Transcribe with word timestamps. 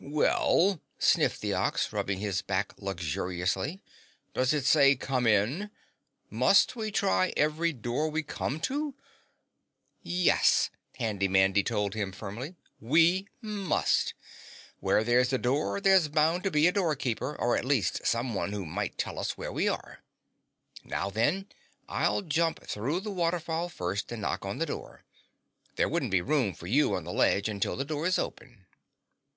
"Well," 0.00 0.80
sniffed 1.00 1.40
the 1.40 1.54
Ox, 1.54 1.92
rubbing 1.92 2.20
his 2.20 2.40
back 2.40 2.72
luxuriously, 2.78 3.80
"does 4.32 4.54
it 4.54 4.64
say 4.64 4.94
'come 4.94 5.26
in'? 5.26 5.72
Must 6.30 6.76
we 6.76 6.92
try 6.92 7.32
every 7.36 7.72
door 7.72 8.08
we 8.08 8.22
come 8.22 8.60
to?" 8.60 8.94
"Yes," 10.00 10.70
Handy 10.98 11.26
Mandy 11.26 11.64
told 11.64 11.94
him 11.94 12.12
firmly, 12.12 12.54
"we 12.80 13.26
must! 13.42 14.14
Where 14.78 15.02
there's 15.02 15.32
a 15.32 15.36
door 15.38 15.80
there's 15.80 16.06
bound 16.06 16.44
to 16.44 16.50
be 16.52 16.68
a 16.68 16.72
door 16.72 16.94
keeper 16.94 17.34
or 17.34 17.56
at 17.56 17.64
least 17.64 18.06
someone 18.06 18.52
who 18.52 18.64
might 18.64 18.98
tell 18.98 19.18
us 19.18 19.36
where 19.36 19.50
we 19.50 19.66
are. 19.68 20.04
Now 20.84 21.10
then, 21.10 21.48
I'll 21.88 22.22
jump 22.22 22.60
through 22.62 23.00
the 23.00 23.10
waterfall 23.10 23.68
first 23.68 24.12
and 24.12 24.22
knock 24.22 24.44
on 24.44 24.58
the 24.58 24.66
door. 24.66 25.02
There 25.74 25.88
wouldn't 25.88 26.12
be 26.12 26.20
room 26.20 26.54
for 26.54 26.68
you 26.68 26.94
on 26.94 27.02
the 27.02 27.12
ledge 27.12 27.48
until 27.48 27.74
the 27.74 27.84
door 27.84 28.06
is 28.06 28.16
open." 28.16 28.64